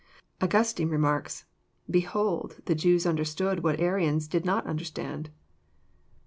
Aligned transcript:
Augustine 0.41 0.89
remarks: 0.89 1.45
<< 1.67 1.75
Behold 1.91 2.59
the 2.65 2.73
Jews 2.73 3.05
understood 3.05 3.63
what 3.63 3.79
Arians 3.79 4.27
do 4.27 4.39
not 4.39 4.65
understand." 4.65 5.29